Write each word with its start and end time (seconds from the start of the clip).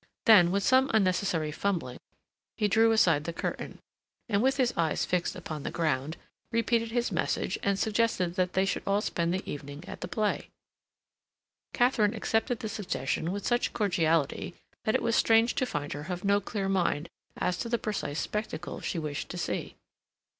Then, 0.25 0.49
with 0.49 0.63
some 0.63 0.89
unnecessary 0.95 1.51
fumbling, 1.51 1.99
he 2.57 2.67
drew 2.67 2.91
aside 2.91 3.25
the 3.25 3.31
curtain, 3.33 3.77
and 4.27 4.41
with 4.41 4.57
his 4.57 4.73
eyes 4.75 5.05
fixed 5.05 5.35
upon 5.35 5.61
the 5.61 5.69
ground, 5.69 6.17
repeated 6.51 6.89
his 6.89 7.11
message 7.11 7.59
and 7.61 7.77
suggested 7.77 8.33
that 8.33 8.53
they 8.53 8.65
should 8.65 8.81
all 8.87 9.01
spend 9.01 9.31
the 9.31 9.47
evening 9.47 9.83
at 9.87 10.01
the 10.01 10.07
play. 10.07 10.49
Katharine 11.73 12.15
accepted 12.15 12.61
the 12.61 12.67
suggestion 12.69 13.31
with 13.31 13.45
such 13.45 13.73
cordiality 13.73 14.55
that 14.85 14.95
it 14.95 15.03
was 15.03 15.15
strange 15.15 15.53
to 15.53 15.67
find 15.67 15.93
her 15.93 16.07
of 16.09 16.23
no 16.23 16.41
clear 16.41 16.67
mind 16.67 17.07
as 17.37 17.55
to 17.59 17.69
the 17.69 17.77
precise 17.77 18.19
spectacle 18.19 18.81
she 18.81 18.97
wished 18.97 19.29
to 19.29 19.37
see. 19.37 19.75